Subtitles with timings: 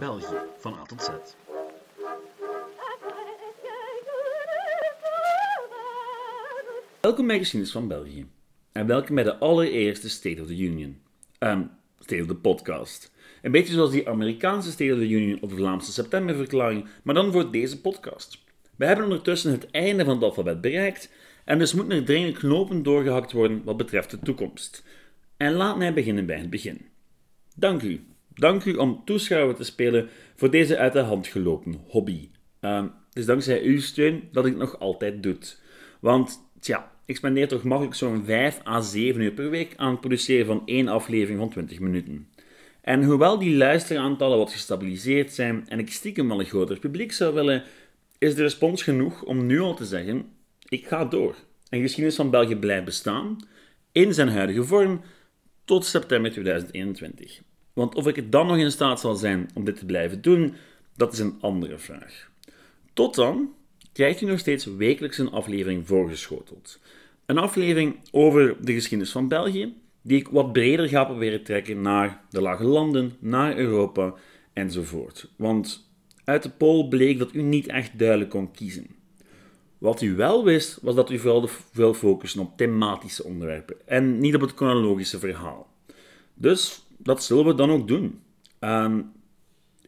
[0.00, 1.08] België, van A tot Z.
[7.00, 8.26] Welkom bij Geschiedenis van België.
[8.72, 11.00] En welkom bij de allereerste State of the Union.
[11.38, 13.12] Um, State of the Podcast.
[13.42, 17.32] Een beetje zoals die Amerikaanse State of the Union of de Vlaamse septemberverklaring, maar dan
[17.32, 18.38] voor deze podcast.
[18.76, 21.12] We hebben ondertussen het einde van het alfabet bereikt
[21.44, 24.84] en dus moeten er dringend knopen doorgehakt worden wat betreft de toekomst.
[25.36, 26.86] En laat mij beginnen bij het begin.
[27.56, 28.09] Dank u.
[28.34, 32.28] Dank u om toeschouwer te spelen voor deze uit de hand gelopen hobby.
[32.60, 35.36] Uh, het is dankzij uw steun dat ik het nog altijd doe.
[36.00, 40.00] Want, tja, ik spendeer toch makkelijk zo'n 5 à 7 uur per week aan het
[40.00, 42.28] produceren van één aflevering van 20 minuten.
[42.80, 47.34] En hoewel die luisteraantallen wat gestabiliseerd zijn en ik stiekem wel een groter publiek zou
[47.34, 47.62] willen,
[48.18, 50.28] is de respons genoeg om nu al te zeggen:
[50.68, 51.34] ik ga door.
[51.68, 53.38] En geschiedenis van België blijft bestaan
[53.92, 55.00] in zijn huidige vorm
[55.64, 57.40] tot september 2021.
[57.72, 60.54] Want of ik het dan nog in staat zal zijn om dit te blijven doen,
[60.96, 62.30] dat is een andere vraag.
[62.92, 63.54] Tot dan
[63.92, 66.78] krijgt u nog steeds wekelijks een aflevering voorgeschoteld.
[67.26, 72.20] Een aflevering over de geschiedenis van België, die ik wat breder ga proberen trekken naar
[72.30, 74.14] de lage landen, naar Europa
[74.52, 75.28] enzovoort.
[75.36, 75.90] Want
[76.24, 78.86] uit de poll bleek dat u niet echt duidelijk kon kiezen.
[79.78, 84.34] Wat u wel wist, was dat u vooral veel focussen op thematische onderwerpen en niet
[84.34, 85.66] op het chronologische verhaal.
[86.34, 88.20] Dus dat zullen we dan ook doen.
[88.58, 89.00] Ehm,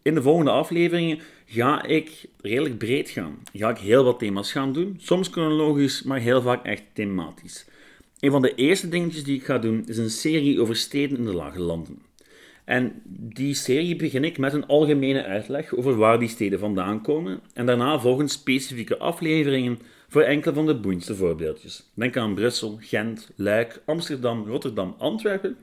[0.03, 3.39] in de volgende afleveringen ga ik redelijk breed gaan.
[3.53, 4.97] Ga ik heel wat thema's gaan doen.
[5.01, 7.67] Soms chronologisch, maar heel vaak echt thematisch.
[8.21, 11.25] Een van de eerste dingetjes die ik ga doen is een serie over steden in
[11.25, 12.03] de lage landen.
[12.65, 17.41] En die serie begin ik met een algemene uitleg over waar die steden vandaan komen.
[17.55, 21.91] En daarna volgen specifieke afleveringen voor enkele van de boeiendste voorbeeldjes.
[21.95, 25.57] Denk aan Brussel, Gent, Luik, Amsterdam, Rotterdam, Antwerpen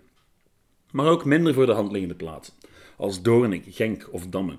[0.92, 2.54] maar ook minder voor de hand liggende plaatsen,
[2.98, 4.58] als Doornik, Genk of Damme.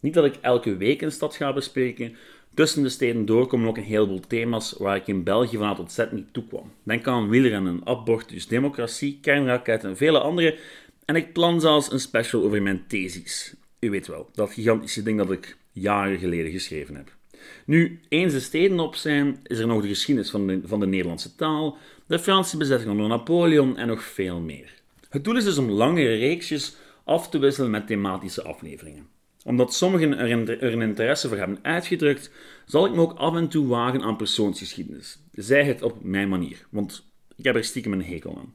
[0.00, 2.16] Niet dat ik elke week een stad ga bespreken,
[2.54, 5.92] tussen de steden door komen ook een heleboel thema's waar ik in België van tot
[5.92, 6.72] Z niet toe kwam.
[6.82, 10.58] Denk aan wielrennen, abortus, democratie, kernraketten en vele andere.
[11.04, 13.54] En ik plan zelfs een special over mijn thesis.
[13.80, 17.16] U weet wel, dat gigantische ding dat ik jaren geleden geschreven heb.
[17.64, 20.86] Nu, eens de steden op zijn, is er nog de geschiedenis van de, van de
[20.86, 21.76] Nederlandse taal,
[22.06, 24.77] de Franse bezetting onder Napoleon en nog veel meer.
[25.08, 29.06] Het doel is dus om langere reeksjes af te wisselen met thematische afleveringen.
[29.44, 32.30] Omdat sommigen er, een interesse voor hebben uitgedrukt,
[32.66, 35.18] zal ik me ook af en toe wagen aan persoonsgeschiedenis.
[35.32, 38.54] Zij het op mijn manier, want ik heb er stiekem een hekel aan.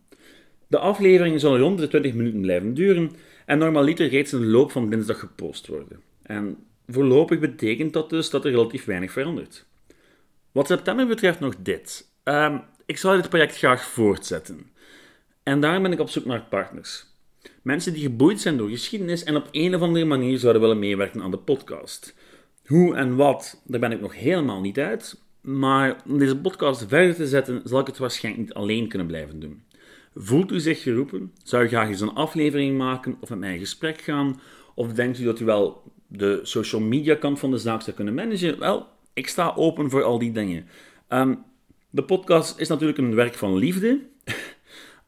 [0.68, 3.12] De afleveringen zullen rond de 20 minuten blijven duren
[3.46, 6.02] en normaliter reeds in de loop van dinsdag gepost worden.
[6.22, 9.66] En voorlopig betekent dat dus dat er relatief weinig verandert.
[10.52, 12.10] Wat september betreft nog dit.
[12.24, 14.72] Uh, ik zal dit project graag voortzetten.
[15.44, 17.06] En daar ben ik op zoek naar partners.
[17.62, 21.22] Mensen die geboeid zijn door geschiedenis en op een of andere manier zouden willen meewerken
[21.22, 22.16] aan de podcast.
[22.66, 25.22] Hoe en wat, daar ben ik nog helemaal niet uit.
[25.42, 29.40] Maar om deze podcast verder te zetten, zal ik het waarschijnlijk niet alleen kunnen blijven
[29.40, 29.64] doen.
[30.16, 31.32] Voelt u zich geroepen?
[31.44, 34.42] Zou u graag eens een aflevering maken of met mij in gesprek gaan?
[34.76, 38.14] Of denkt u dat u wel de social media kant van de zaak zou kunnen
[38.14, 38.60] managen?
[38.60, 40.68] Wel, ik sta open voor al die dingen.
[41.10, 41.44] Um,
[41.90, 44.00] de podcast is natuurlijk een werk van liefde.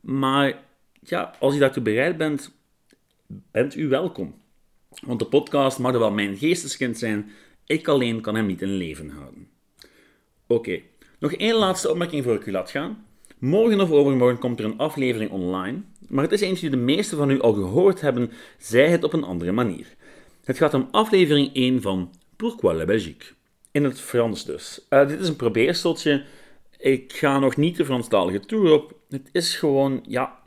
[0.05, 0.63] Maar
[0.99, 2.51] ja, als je daartoe bereid bent,
[3.27, 4.35] bent u welkom.
[5.01, 7.31] Want de podcast mag wel mijn geesteskind zijn,
[7.65, 9.47] ik alleen kan hem niet in leven houden.
[10.47, 10.81] Oké,
[11.19, 13.05] nog één laatste opmerking voor ik u laat gaan.
[13.37, 17.17] Morgen of overmorgen komt er een aflevering online, maar het is eentje die de meesten
[17.17, 19.95] van u al gehoord hebben, zij het op een andere manier.
[20.43, 23.27] Het gaat om aflevering 1 van Pourquoi la Belgique?
[23.71, 24.85] In het Frans dus.
[24.89, 26.25] Uh, dit is een probeerseltje
[26.77, 28.93] ik ga nog niet de Franstalige tour op.
[29.09, 30.39] Het is gewoon, ja,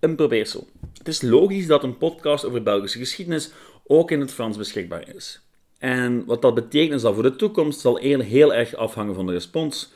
[0.00, 0.68] een probeersel.
[0.98, 3.52] Het is logisch dat een podcast over Belgische geschiedenis
[3.86, 5.40] ook in het Frans beschikbaar is.
[5.78, 9.92] En wat dat betekent zal voor de toekomst zal heel erg afhangen van de respons.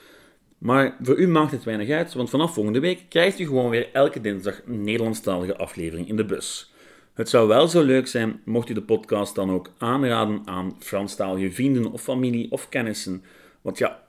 [0.58, 3.88] Maar voor u maakt het weinig uit, want vanaf volgende week krijgt u gewoon weer
[3.92, 6.72] elke dinsdag een Nederlandstalige aflevering in de bus.
[7.14, 11.50] Het zou wel zo leuk zijn mocht u de podcast dan ook aanraden aan Franstalige
[11.50, 13.24] vrienden of familie of kennissen.
[13.60, 14.02] Want ja,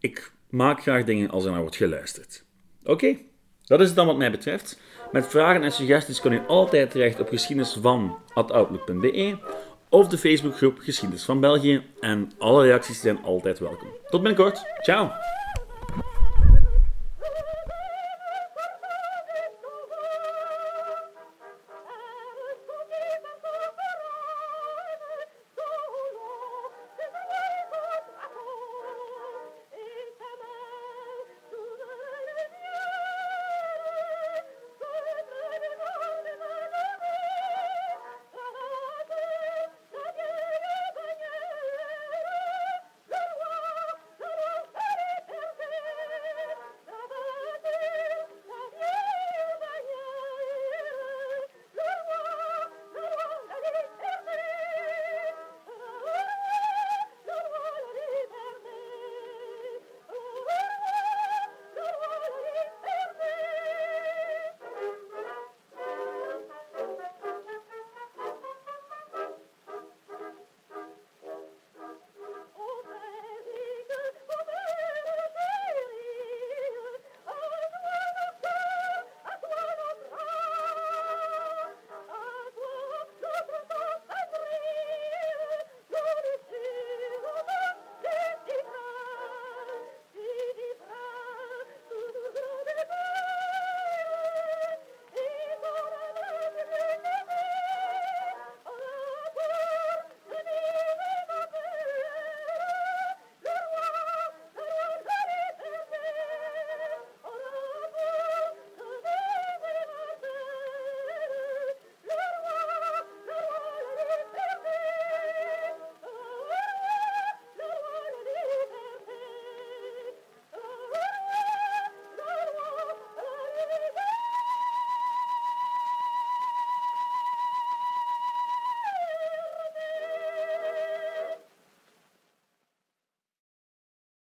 [0.00, 2.44] ik maak graag dingen als er naar wordt geluisterd.
[2.84, 3.16] Oké,
[3.64, 4.80] dat is het dan wat mij betreft.
[5.12, 9.36] Met vragen en suggesties kan u altijd terecht op geschiedenisvan.outlook.be
[9.88, 11.82] of de Facebookgroep Geschiedenis van België.
[12.00, 13.88] En alle reacties zijn altijd welkom.
[14.10, 14.62] Tot binnenkort.
[14.82, 15.10] Ciao!